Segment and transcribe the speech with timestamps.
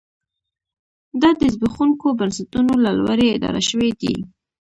[1.21, 4.15] دا د زبېښونکو بنسټونو له لوري اداره شوې دي.